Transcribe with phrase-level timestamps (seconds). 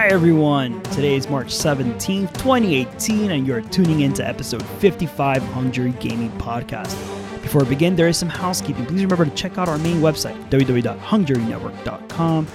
[0.00, 5.70] Hi everyone, today is March 17th, 2018, and you're tuning in to episode 55 Hung
[5.70, 6.96] Jury Gaming Podcast.
[7.42, 8.86] Before we begin, there is some housekeeping.
[8.86, 12.46] Please remember to check out our main website, www.hungjurynetwork.com.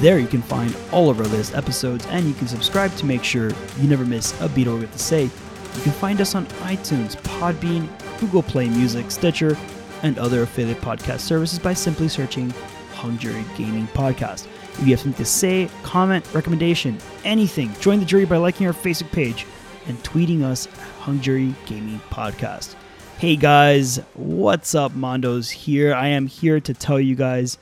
[0.00, 3.22] There you can find all of our latest episodes and you can subscribe to make
[3.22, 5.22] sure you never miss a beat of what we have to say.
[5.22, 9.56] You can find us on iTunes, Podbean, Google Play Music, Stitcher,
[10.02, 12.50] and other affiliate podcast services by simply searching
[12.94, 14.48] Hung Jury Gaming Podcast.
[14.80, 18.72] If you have something to say, comment, recommendation, anything, join the jury by liking our
[18.72, 19.44] Facebook page
[19.86, 22.76] and tweeting us at Hung Jury Gaming Podcast.
[23.18, 24.92] Hey guys, what's up?
[24.92, 25.92] Mondo's here.
[25.92, 27.58] I am here to tell you guys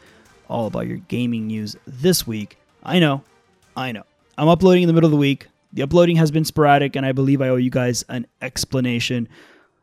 [0.49, 2.57] all about your gaming news this week.
[2.85, 3.25] I know,
[3.77, 4.05] I know.
[4.39, 5.49] I'm uploading in the middle of the week.
[5.73, 9.29] The uploading has been sporadic, and I believe I owe you guys an explanation.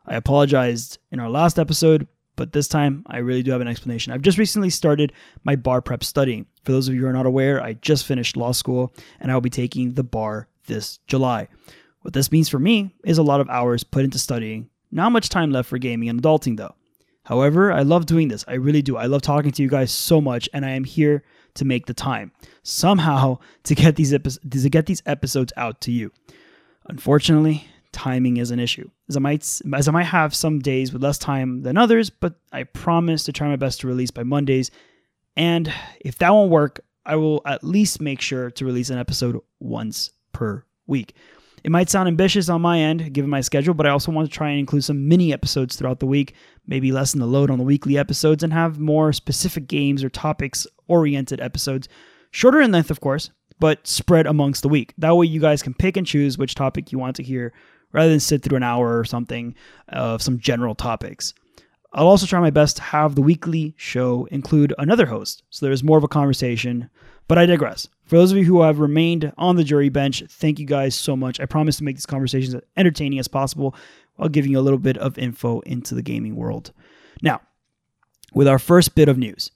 [0.06, 4.12] I apologized in our last episode, but this time I really do have an explanation.
[4.12, 5.12] I've just recently started
[5.44, 6.46] my bar prep studying.
[6.64, 9.34] For those of you who are not aware, I just finished law school and I
[9.34, 11.48] will be taking the bar this July.
[12.02, 14.70] What this means for me is a lot of hours put into studying.
[14.92, 16.74] Not much time left for gaming and adulting though.
[17.24, 18.44] However, I love doing this.
[18.46, 18.96] I really do.
[18.96, 21.94] I love talking to you guys so much and I am here to make the
[21.94, 22.30] time
[22.62, 26.12] somehow to get these epi- to get these episodes out to you.
[26.88, 27.66] Unfortunately,
[27.96, 28.88] timing is an issue.
[29.08, 29.42] As I might
[29.74, 33.32] as I might have some days with less time than others, but I promise to
[33.32, 34.70] try my best to release by Mondays.
[35.34, 39.40] And if that won't work, I will at least make sure to release an episode
[39.60, 41.14] once per week.
[41.64, 44.36] It might sound ambitious on my end, given my schedule, but I also want to
[44.36, 46.34] try and include some mini episodes throughout the week,
[46.66, 50.66] maybe lessen the load on the weekly episodes, and have more specific games or topics
[50.86, 51.88] oriented episodes.
[52.30, 54.92] Shorter in length, of course, but spread amongst the week.
[54.98, 57.52] That way, you guys can pick and choose which topic you want to hear
[57.96, 59.54] rather than sit through an hour or something
[59.88, 61.32] of some general topics.
[61.94, 65.82] I'll also try my best to have the weekly show include another host, so there's
[65.82, 66.90] more of a conversation,
[67.26, 67.88] but I digress.
[68.04, 71.16] For those of you who have remained on the jury bench, thank you guys so
[71.16, 71.40] much.
[71.40, 73.74] I promise to make these conversations as entertaining as possible
[74.16, 76.72] while giving you a little bit of info into the gaming world.
[77.22, 77.40] Now,
[78.34, 79.52] with our first bit of news,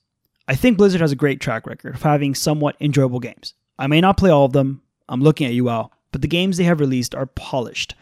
[0.48, 3.52] I think Blizzard has a great track record of having somewhat enjoyable games.
[3.78, 6.56] I may not play all of them, I'm looking at you, Al, but the games
[6.56, 7.94] they have released are polished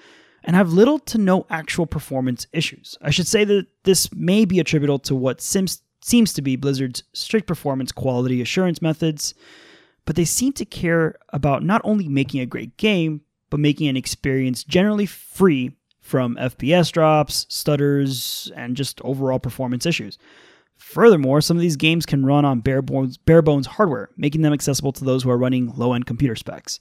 [0.45, 2.97] and have little to no actual performance issues.
[3.03, 7.03] I should say that this may be attributable to what seems, seems to be Blizzard's
[7.13, 9.35] strict performance quality assurance methods,
[10.05, 13.97] but they seem to care about not only making a great game, but making an
[13.97, 20.19] experience generally free from FPS drops, stutters, and just overall performance issues.
[20.77, 24.53] Furthermore, some of these games can run on bare bones, bare bones hardware, making them
[24.53, 26.81] accessible to those who are running low end computer specs.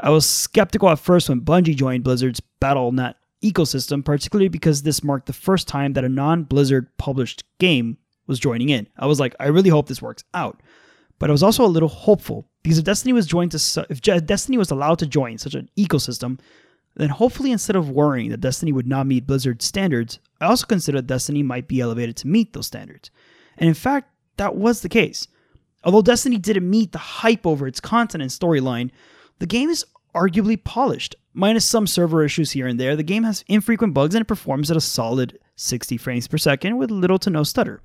[0.00, 5.26] I was skeptical at first when Bungie joined Blizzard's Battle.net ecosystem, particularly because this marked
[5.26, 8.86] the first time that a non Blizzard published game was joining in.
[8.96, 10.62] I was like, I really hope this works out.
[11.18, 14.58] But I was also a little hopeful because if Destiny was joined to if Destiny
[14.58, 16.40] was allowed to join such an ecosystem,
[16.96, 21.06] then hopefully instead of worrying that Destiny would not meet Blizzard's standards, I also considered
[21.06, 23.10] Destiny might be elevated to meet those standards.
[23.56, 25.28] And in fact, that was the case.
[25.84, 28.90] Although Destiny didn't meet the hype over its content and storyline,
[29.42, 31.16] the game is arguably polished.
[31.34, 34.70] Minus some server issues here and there, the game has infrequent bugs and it performs
[34.70, 37.82] at a solid 60 frames per second with little to no stutter.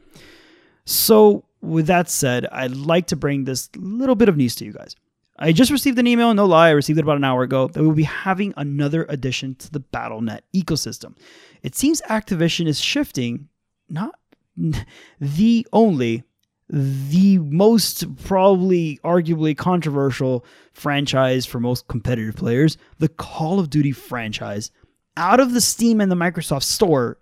[0.86, 4.72] So, with that said, I'd like to bring this little bit of news to you
[4.72, 4.96] guys.
[5.40, 7.82] I just received an email, no lie, I received it about an hour ago, that
[7.82, 11.18] we'll be having another addition to the Battle.net ecosystem.
[11.64, 13.50] It seems Activision is shifting,
[13.90, 14.14] not
[15.20, 16.24] the only,
[16.70, 24.72] the most probably arguably controversial franchise for most competitive players, the Call of Duty franchise,
[25.16, 27.18] out of the Steam and the Microsoft Store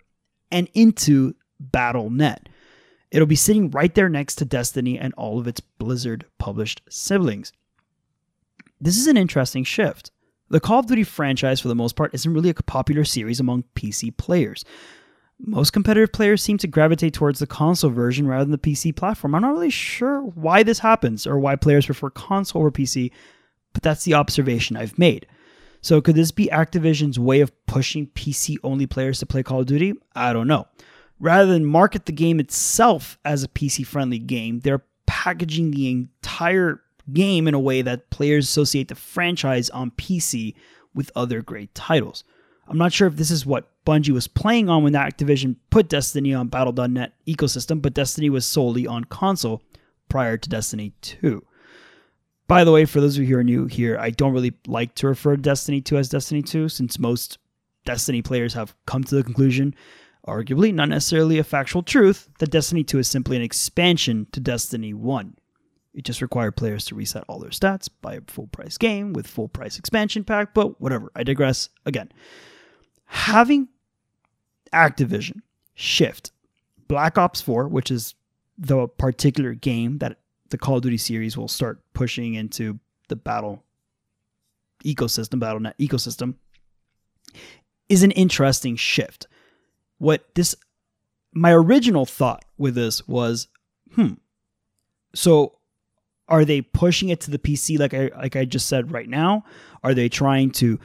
[0.50, 2.48] and into Battle.net.
[3.10, 7.52] It'll be sitting right there next to Destiny and all of its Blizzard published siblings.
[8.80, 10.10] This is an interesting shift.
[10.48, 13.64] The Call of Duty franchise, for the most part, isn't really a popular series among
[13.74, 14.64] PC players.
[15.38, 19.34] Most competitive players seem to gravitate towards the console version rather than the PC platform.
[19.34, 23.10] I'm not really sure why this happens or why players prefer console over PC,
[23.72, 25.26] but that's the observation I've made.
[25.82, 29.66] So, could this be Activision's way of pushing PC only players to play Call of
[29.66, 29.92] Duty?
[30.14, 30.66] I don't know.
[31.20, 36.80] Rather than market the game itself as a PC friendly game, they're packaging the entire
[37.12, 40.54] game in a way that players associate the franchise on PC
[40.94, 42.24] with other great titles.
[42.68, 46.34] I'm not sure if this is what Bungie was playing on when Activision put Destiny
[46.34, 49.62] on Battle.net ecosystem, but Destiny was solely on console
[50.08, 51.44] prior to Destiny 2.
[52.48, 54.94] By the way, for those of you who are new here, I don't really like
[54.96, 57.38] to refer to Destiny 2 as Destiny 2 since most
[57.84, 59.74] Destiny players have come to the conclusion,
[60.26, 64.92] arguably not necessarily a factual truth, that Destiny 2 is simply an expansion to Destiny
[64.92, 65.36] 1.
[65.94, 69.26] It just required players to reset all their stats, buy a full price game with
[69.26, 71.10] full price expansion pack, but whatever.
[71.14, 72.10] I digress again.
[73.06, 73.68] Having
[74.72, 75.40] Activision
[75.74, 76.32] shift
[76.88, 78.14] Black Ops 4, which is
[78.58, 80.18] the particular game that
[80.50, 83.64] the Call of Duty series will start pushing into the battle
[84.84, 86.34] ecosystem, BattleNet ecosystem,
[87.88, 89.26] is an interesting shift.
[89.98, 90.54] What this,
[91.32, 93.48] my original thought with this was,
[93.94, 94.14] hmm,
[95.14, 95.58] so
[96.28, 99.44] are they pushing it to the PC like I like I just said right now?
[99.82, 100.78] Are they trying to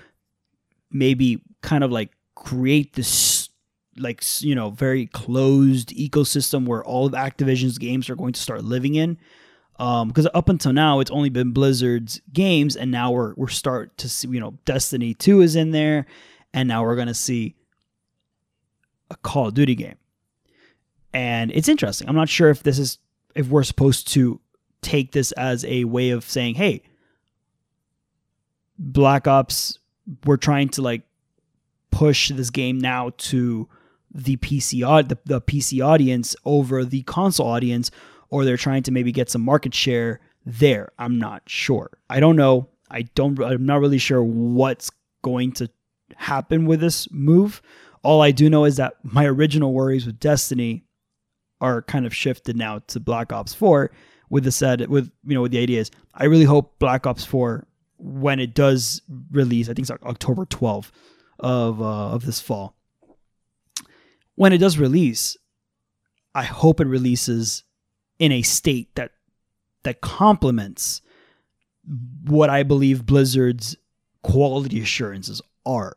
[0.91, 3.49] maybe kind of like create this
[3.97, 8.63] like you know very closed ecosystem where all of Activision's games are going to start
[8.63, 9.17] living in?
[9.81, 13.97] because um, up until now it's only been Blizzard's games, and now we're we're start
[13.97, 16.05] to see you know Destiny Two is in there,
[16.53, 17.55] and now we're gonna see
[19.09, 19.95] a Call of Duty game,
[21.13, 22.07] and it's interesting.
[22.07, 22.99] I'm not sure if this is
[23.33, 24.39] if we're supposed to
[24.83, 26.83] take this as a way of saying, hey,
[28.77, 29.79] Black Ops,
[30.25, 31.01] we're trying to like
[31.91, 33.67] push this game now to
[34.13, 37.91] the PC the, the PC audience over the console audience,
[38.29, 40.91] or they're trying to maybe get some market share there.
[40.97, 41.91] I'm not sure.
[42.09, 42.69] I don't know.
[42.89, 43.39] I don't.
[43.41, 44.91] I'm not really sure what's
[45.23, 45.69] going to
[46.15, 47.61] happen with this move.
[48.03, 50.83] All I do know is that my original worries with Destiny
[51.61, 53.91] are kind of shifted now to Black Ops 4
[54.29, 57.23] with the said with you know with the idea is I really hope Black Ops
[57.23, 57.65] 4
[57.97, 59.01] when it does
[59.31, 60.89] release, I think it's October 12th
[61.41, 62.75] of uh, of this fall.
[64.35, 65.37] When it does release,
[66.33, 67.63] I hope it releases
[68.19, 69.11] in a state that
[69.83, 71.01] that complements
[72.25, 73.75] what I believe Blizzard's
[74.23, 75.95] quality assurances are.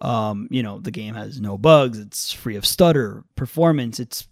[0.00, 4.28] Um, you know, the game has no bugs, it's free of stutter, performance, it's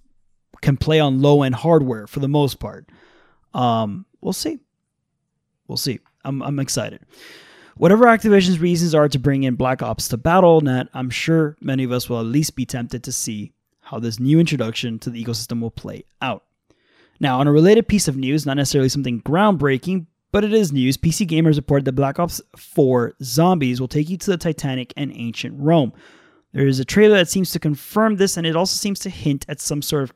[0.60, 2.88] can play on low end hardware for the most part.
[3.52, 4.60] Um, we'll see.
[5.68, 6.00] We'll see.
[6.24, 7.00] I'm, I'm excited.
[7.76, 11.90] Whatever Activision's reasons are to bring in Black Ops to BattleNet, I'm sure many of
[11.90, 15.60] us will at least be tempted to see how this new introduction to the ecosystem
[15.60, 16.44] will play out.
[17.18, 20.96] Now, on a related piece of news, not necessarily something groundbreaking, but it is news,
[20.96, 25.12] PC Gamers reported that Black Ops 4 Zombies will take you to the Titanic and
[25.12, 25.92] ancient Rome.
[26.52, 29.44] There is a trailer that seems to confirm this, and it also seems to hint
[29.48, 30.14] at some sort of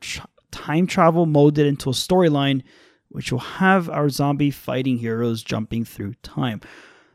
[0.51, 2.63] time travel molded into a storyline
[3.09, 6.61] which will have our zombie fighting heroes jumping through time.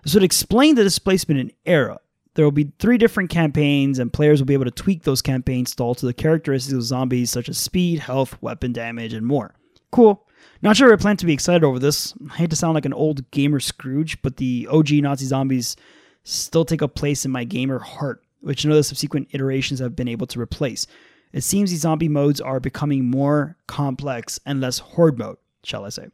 [0.05, 1.99] This would explain the displacement in era.
[2.35, 5.75] There will be three different campaigns, and players will be able to tweak those campaigns
[5.75, 9.55] to alter the characteristics of zombies, such as speed, health, weapon damage, and more.
[9.91, 10.27] Cool.
[10.63, 12.15] Not sure I plan to be excited over this.
[12.31, 15.77] I hate to sound like an old gamer Scrooge, but the OG Nazi zombies
[16.25, 19.97] still take a place in my gamer heart, which none of the subsequent iterations have
[19.97, 20.87] been able to replace.
[21.33, 25.89] It seems these zombie modes are becoming more complex and less horde mode shall I
[25.89, 26.09] say.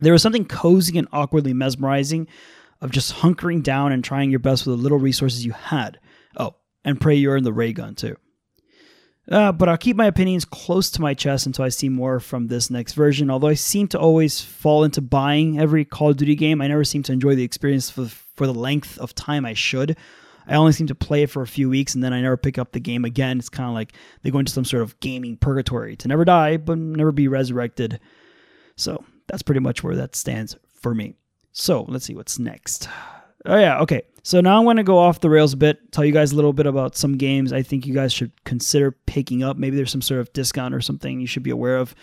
[0.00, 2.28] There was something cozy and awkwardly mesmerizing
[2.80, 5.98] of just hunkering down and trying your best with the little resources you had.
[6.36, 6.54] Oh,
[6.84, 8.16] and pray you're in the ray gun too.
[9.30, 12.48] Uh, but I'll keep my opinions close to my chest until I see more from
[12.48, 13.30] this next version.
[13.30, 16.84] Although I seem to always fall into buying every Call of Duty game, I never
[16.84, 19.96] seem to enjoy the experience for, for the length of time I should.
[20.48, 22.58] I only seem to play it for a few weeks and then I never pick
[22.58, 23.38] up the game again.
[23.38, 26.56] It's kind of like they go into some sort of gaming purgatory to never die,
[26.56, 28.00] but never be resurrected
[28.80, 31.14] so that's pretty much where that stands for me.
[31.52, 32.88] So let's see what's next.
[33.46, 33.80] Oh, yeah.
[33.80, 34.02] Okay.
[34.22, 36.36] So now I'm going to go off the rails a bit, tell you guys a
[36.36, 39.56] little bit about some games I think you guys should consider picking up.
[39.56, 41.94] Maybe there's some sort of discount or something you should be aware of.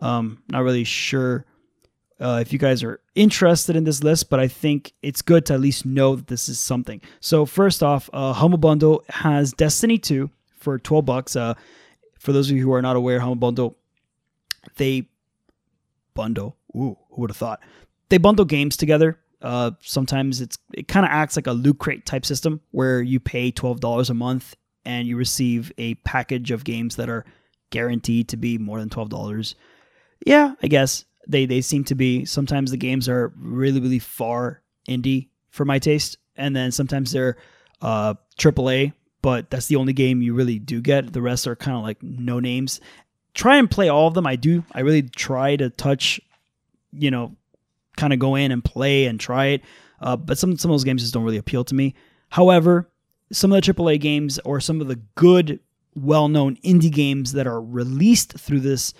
[0.00, 1.46] Um, not really sure
[2.20, 5.54] uh, if you guys are interested in this list, but I think it's good to
[5.54, 7.00] at least know that this is something.
[7.20, 11.36] So, first off, uh, Humble Bundle has Destiny 2 for 12 bucks.
[11.36, 11.54] Uh,
[12.18, 13.76] for those of you who are not aware, Humble Bundle,
[14.76, 15.08] they
[16.14, 16.56] bundle.
[16.76, 17.60] Ooh, who would have thought?
[18.12, 19.18] They bundle games together.
[19.40, 23.18] Uh, sometimes it's it kind of acts like a loot crate type system where you
[23.18, 24.54] pay twelve dollars a month
[24.84, 27.24] and you receive a package of games that are
[27.70, 29.54] guaranteed to be more than twelve dollars.
[30.26, 32.26] Yeah, I guess they they seem to be.
[32.26, 37.38] Sometimes the games are really really far indie for my taste, and then sometimes they're
[37.80, 38.92] uh, AAA,
[39.22, 41.14] but that's the only game you really do get.
[41.14, 42.78] The rest are kind of like no names
[43.32, 44.26] try and play all of them.
[44.26, 44.64] I do.
[44.72, 46.20] I really try to touch,
[46.92, 47.34] you know,
[47.96, 49.62] kind of go in and play and try it.
[50.00, 51.94] Uh, but some some of those games just don't really appeal to me.
[52.30, 52.90] However,
[53.30, 55.60] some of the AAA games or some of the good,
[55.94, 58.94] well-known indie games that are released through this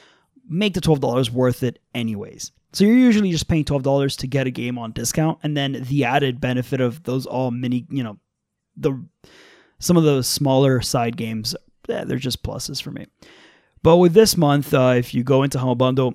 [0.49, 2.53] make the twelve dollars worth it, anyways.
[2.73, 5.85] So you're usually just paying twelve dollars to get a game on discount, and then
[5.89, 8.19] the added benefit of those all mini, you know,
[8.77, 9.05] the
[9.79, 11.57] some of those smaller side games,
[11.89, 13.07] eh, they're just pluses for me.
[13.83, 16.15] But with this month, uh, if you go into Humble Bundle,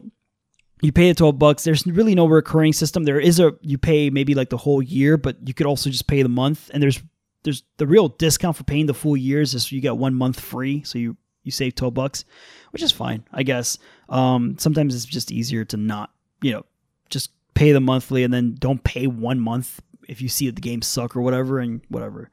[0.82, 1.64] you pay the 12 bucks.
[1.64, 3.04] There's really no recurring system.
[3.04, 6.08] There is a you pay maybe like the whole year, but you could also just
[6.08, 6.70] pay the month.
[6.74, 7.02] And there's
[7.44, 10.84] there's the real discount for paying the full years is you get one month free,
[10.84, 12.26] so you you save 12 bucks,
[12.72, 13.78] which is fine, I guess.
[14.10, 16.66] Um, sometimes it's just easier to not, you know,
[17.10, 20.62] just pay the monthly and then don't pay one month if you see that the
[20.62, 22.30] game suck or whatever and whatever.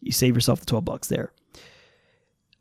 [0.00, 1.32] You save yourself the 12 bucks there.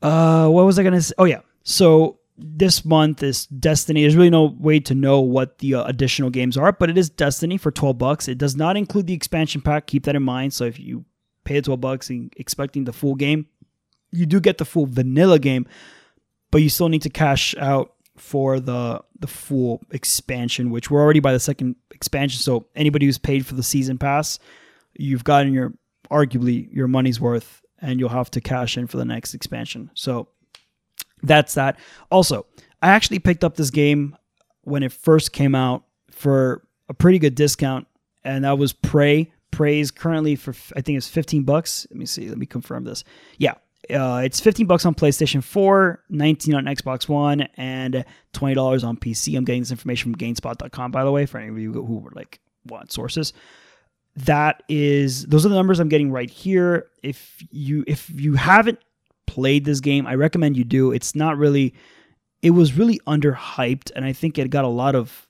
[0.02, 1.14] Uh, what was I gonna say?
[1.18, 1.42] Oh yeah.
[1.64, 4.02] So this month is Destiny.
[4.02, 7.10] There's really no way to know what the uh, additional games are, but it is
[7.10, 8.28] Destiny for 12 bucks.
[8.28, 9.88] It does not include the expansion pack.
[9.88, 10.54] Keep that in mind.
[10.54, 11.06] So if you
[11.46, 13.48] pay 12 bucks and expecting the full game,
[14.12, 15.68] you do get the full vanilla game,
[16.52, 21.20] but you still need to cash out for the the full expansion, which we're already
[21.20, 22.40] by the second expansion.
[22.40, 24.40] So anybody who's paid for the season pass,
[24.94, 25.74] you've gotten your
[26.10, 29.92] arguably your money's worth, and you'll have to cash in for the next expansion.
[29.94, 30.30] So
[31.24, 31.80] that's that.
[32.12, 32.46] Also,
[32.82, 34.16] I actually picked up this game
[34.62, 37.88] when it first came out for a pretty good discount,
[38.24, 39.32] and that was Prey.
[39.52, 41.88] Prey is currently for I think it's 15 bucks.
[41.90, 42.28] Let me see.
[42.30, 43.04] Let me confirm this.
[43.38, 43.54] Yeah,
[43.90, 49.38] uh, it's 15 bucks on PlayStation 4, 19 on Xbox One, and $20 on PC.
[49.38, 52.12] I'm getting this information from GameSpot.com, by the way, for any of you who were
[52.14, 53.34] like want sources.
[54.18, 56.88] That is, those are the numbers I'm getting right here.
[57.04, 58.80] If you if you haven't
[59.28, 60.92] played this game, I recommend you do.
[60.92, 61.74] It's not really,
[62.42, 65.28] it was really underhyped, and I think it got a lot of,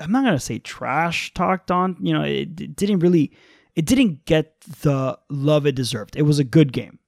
[0.00, 1.96] I'm not gonna say trash talked on.
[2.00, 3.32] You know, it, it didn't really,
[3.74, 6.16] it didn't get the love it deserved.
[6.16, 6.98] It was a good game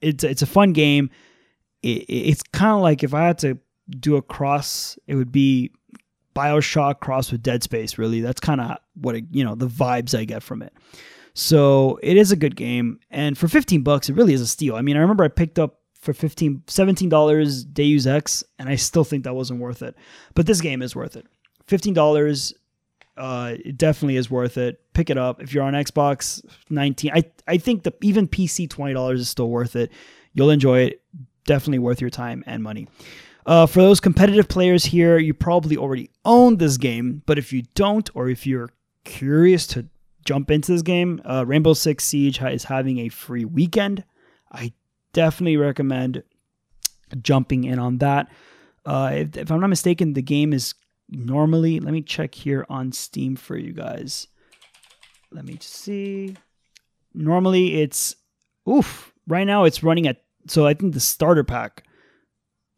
[0.00, 1.10] it's it's a fun game.
[1.82, 3.58] It, it's kind of like if I had to
[3.88, 5.72] do a cross, it would be
[6.34, 7.98] Bioshock cross with Dead Space.
[7.98, 10.72] Really, that's kind of what it, you know the vibes I get from it.
[11.40, 14.76] So it is a good game, and for 15 bucks, it really is a steal.
[14.76, 19.04] I mean, I remember I picked up for 15 $17 Deus Ex, and I still
[19.04, 19.96] think that wasn't worth it.
[20.34, 21.26] But this game is worth it.
[21.66, 22.52] $15
[23.16, 24.80] uh, it definitely is worth it.
[24.92, 27.10] Pick it up if you're on Xbox 19.
[27.14, 29.90] I I think the even PC twenty dollars is still worth it.
[30.32, 31.02] You'll enjoy it.
[31.44, 32.86] Definitely worth your time and money.
[33.46, 37.62] Uh, for those competitive players here, you probably already own this game, but if you
[37.74, 38.70] don't, or if you're
[39.04, 39.86] curious to
[40.30, 44.04] jump into this game, uh, Rainbow Six Siege is having a free weekend.
[44.52, 44.72] I
[45.12, 46.22] definitely recommend
[47.20, 48.30] jumping in on that.
[48.86, 50.74] Uh, if, if, I'm not mistaken, the game is
[51.08, 54.28] normally, let me check here on Steam for you guys.
[55.32, 56.36] Let me see.
[57.12, 58.14] Normally it's,
[58.68, 61.82] oof, right now it's running at, so I think the starter pack,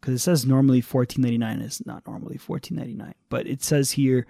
[0.01, 4.25] because it says normally $14.99 is not normally $14.99, but it says here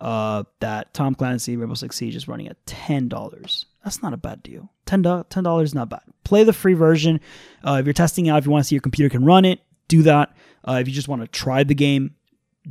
[0.00, 3.64] uh, that Tom Clancy Rainbow Six Siege is running at $10.
[3.84, 4.70] That's not a bad deal.
[4.86, 6.02] $10, $10 is not bad.
[6.24, 7.20] Play the free version.
[7.66, 9.60] Uh, if you're testing out, if you want to see your computer can run it,
[9.88, 10.36] do that.
[10.66, 12.14] Uh, if you just want to try the game,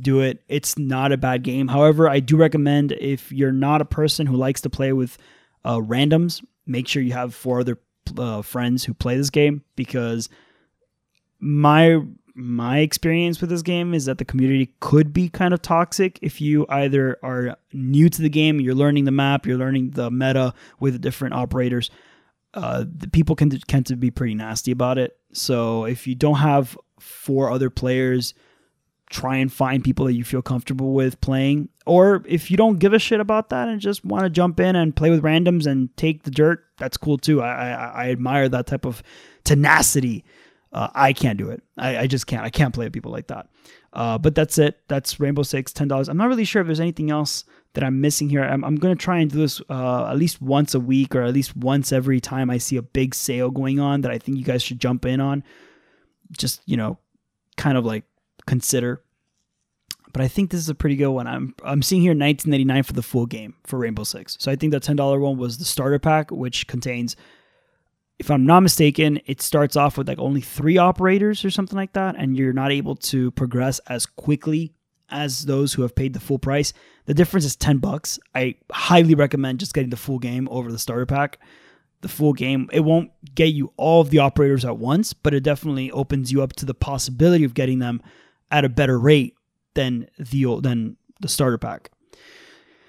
[0.00, 0.42] do it.
[0.48, 1.68] It's not a bad game.
[1.68, 5.18] However, I do recommend if you're not a person who likes to play with
[5.64, 7.78] uh, randoms, make sure you have four other
[8.16, 10.28] uh, friends who play this game because
[11.40, 12.00] my
[12.38, 16.40] my experience with this game is that the community could be kind of toxic if
[16.40, 20.54] you either are new to the game, you're learning the map, you're learning the meta
[20.78, 21.90] with different operators.
[22.54, 25.18] Uh, the people can tend to be pretty nasty about it.
[25.32, 28.34] So if you don't have four other players
[29.10, 31.68] try and find people that you feel comfortable with playing.
[31.86, 34.76] Or if you don't give a shit about that and just want to jump in
[34.76, 37.40] and play with randoms and take the dirt, that's cool too.
[37.40, 39.02] I I, I admire that type of
[39.44, 40.24] tenacity.
[40.72, 41.62] Uh, I can't do it.
[41.76, 42.44] I, I just can't.
[42.44, 43.48] I can't play with people like that.
[43.92, 44.80] Uh, but that's it.
[44.88, 46.08] That's Rainbow Six, $10.
[46.08, 48.42] I'm not really sure if there's anything else that I'm missing here.
[48.42, 51.32] I'm, I'm gonna try and do this uh, at least once a week or at
[51.32, 54.44] least once every time I see a big sale going on that I think you
[54.44, 55.42] guys should jump in on.
[56.32, 56.98] Just you know,
[57.56, 58.04] kind of like
[58.46, 59.02] consider.
[60.12, 61.26] But I think this is a pretty good one.
[61.26, 64.36] I'm I'm seeing here 19.99 for the full game for Rainbow Six.
[64.40, 67.14] So I think the $10 one was the starter pack, which contains,
[68.18, 71.92] if I'm not mistaken, it starts off with like only three operators or something like
[71.92, 74.72] that, and you're not able to progress as quickly
[75.10, 76.72] as those who have paid the full price.
[77.06, 78.18] The difference is 10 bucks.
[78.34, 81.38] I highly recommend just getting the full game over the starter pack
[82.00, 82.68] the full game.
[82.72, 86.42] It won't get you all of the operators at once, but it definitely opens you
[86.42, 88.02] up to the possibility of getting them
[88.50, 89.34] at a better rate
[89.74, 91.90] than the than the starter pack.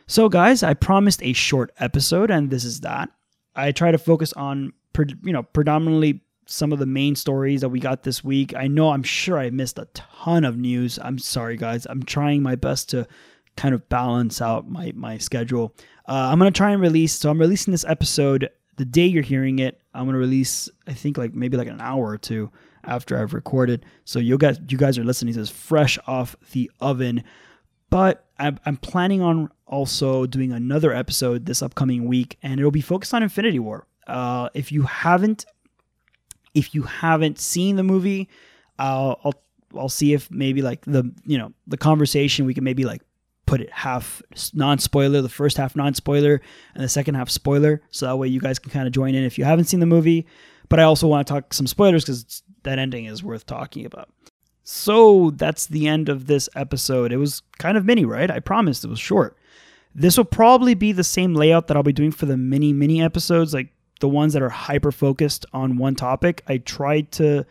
[0.07, 3.09] So guys, I promised a short episode and this is that.
[3.55, 7.79] I try to focus on you know predominantly some of the main stories that we
[7.79, 8.55] got this week.
[8.55, 10.98] I know I'm sure I missed a ton of news.
[11.01, 11.86] I'm sorry guys.
[11.89, 13.08] I'm trying my best to
[13.55, 15.75] kind of balance out my my schedule.
[16.08, 17.13] Uh, I'm gonna try and release.
[17.13, 19.81] So I'm releasing this episode the day you're hearing it.
[19.93, 20.69] I'm gonna release.
[20.88, 22.51] I think like maybe like an hour or two
[22.84, 23.86] after I've recorded.
[24.05, 27.24] So you guys, you guys are listening to this fresh off the oven.
[27.89, 32.81] But I'm, I'm planning on also doing another episode this upcoming week, and it'll be
[32.81, 33.88] focused on Infinity War.
[34.10, 35.46] Uh, if you haven't,
[36.54, 38.30] if you haven't seen the movie,
[38.78, 39.44] I'll, I'll
[39.78, 43.01] I'll see if maybe like the you know the conversation we can maybe like
[43.46, 44.22] put it half
[44.54, 46.42] non spoiler, the first half non spoiler,
[46.75, 47.82] and the second half spoiler.
[47.89, 49.86] So that way you guys can kind of join in if you haven't seen the
[49.86, 50.28] movie.
[50.70, 54.10] But I also want to talk some spoilers because that ending is worth talking about.
[54.63, 57.12] So that's the end of this episode.
[57.12, 58.30] It was kind of mini, right?
[58.30, 59.36] I promised it was short.
[59.96, 63.01] This will probably be the same layout that I'll be doing for the mini mini
[63.01, 66.44] episodes, like the ones that are hyper focused on one topic.
[66.48, 67.46] I tried to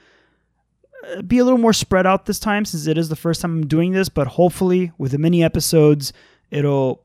[1.07, 3.53] uh, be a little more spread out this time since it is the first time
[3.53, 6.13] I'm doing this, but hopefully with the mini episodes,
[6.51, 7.05] it'll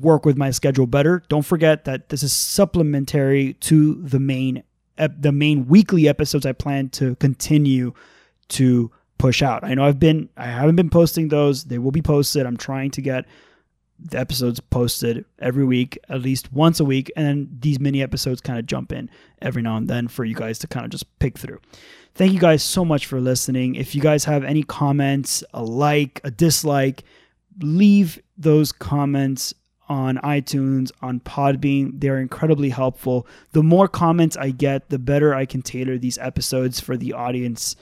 [0.00, 1.22] work with my schedule better.
[1.28, 4.62] Don't forget that this is supplementary to the main
[4.96, 7.92] the main weekly episodes I plan to continue
[8.48, 9.64] to push out.
[9.64, 11.64] I know I've been I haven't been posting those.
[11.64, 12.46] They will be posted.
[12.46, 13.24] I'm trying to get
[14.04, 18.58] the episodes posted every week, at least once a week, and these mini episodes kind
[18.58, 19.08] of jump in
[19.40, 21.60] every now and then for you guys to kind of just pick through.
[22.14, 23.74] Thank you guys so much for listening.
[23.74, 27.04] If you guys have any comments, a like, a dislike,
[27.60, 29.54] leave those comments
[29.88, 32.00] on iTunes, on Podbean.
[32.00, 33.26] They're incredibly helpful.
[33.52, 37.76] The more comments I get, the better I can tailor these episodes for the audience,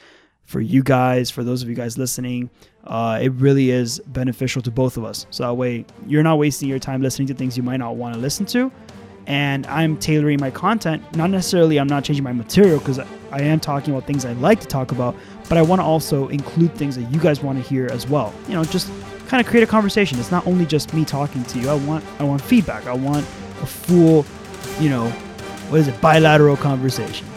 [0.50, 2.50] for you guys, for those of you guys listening.
[2.83, 5.25] Uh, it really is beneficial to both of us.
[5.30, 8.14] So that way, you're not wasting your time listening to things you might not want
[8.16, 8.73] to listen to.
[9.28, 11.04] And I'm tailoring my content.
[11.14, 14.59] Not necessarily, I'm not changing my material because I am talking about things I like
[14.61, 15.14] to talk about,
[15.49, 18.35] but I want to also include things that you guys want to hear as well.
[18.49, 18.90] You know, just
[19.28, 20.19] kind of create a conversation.
[20.19, 21.71] It's not only just me talking to you.
[21.71, 22.87] I want I want feedback.
[22.87, 23.25] I want
[23.62, 24.26] a full,
[24.80, 25.11] you know,
[25.71, 27.30] what is it, bilateral conversation.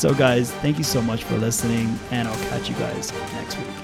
[0.00, 3.79] So guys, thank you so much for listening and I'll catch you guys next week.